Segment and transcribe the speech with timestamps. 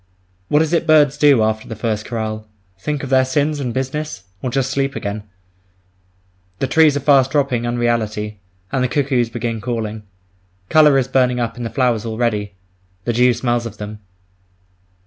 [0.47, 2.47] What is it birds do after the first Chorale?
[2.79, 4.23] Think of their sins and business?
[4.41, 5.21] Or just sleep again?
[6.57, 8.39] The trees are fast dropping unreality,
[8.71, 10.01] and the cuckoos begin calling.
[10.69, 12.53] Colour is burning up in the flowers already;
[13.03, 13.99] the dew smells of them.